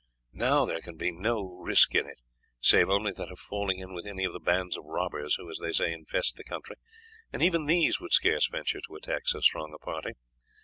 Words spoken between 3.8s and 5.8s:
with any of the bands of robbers who, as they